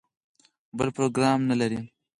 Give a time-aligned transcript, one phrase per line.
[0.77, 1.79] بل پروګرام نه لري.